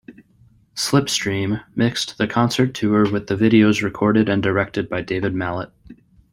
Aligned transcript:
"Slipstream" 0.75 1.63
mixed 1.75 2.17
the 2.17 2.25
concert 2.25 2.73
tour 2.73 3.07
with 3.11 3.27
the 3.27 3.35
videos 3.35 3.83
recorded 3.83 4.29
and 4.29 4.41
directed 4.41 4.89
by 4.89 5.01
David 5.01 5.35
Mallett. 5.35 5.71